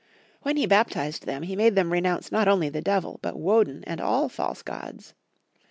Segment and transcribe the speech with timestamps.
[0.41, 4.01] When he baptized them he made them renounce not only the devil, but Woden and
[4.01, 5.13] aU false gods.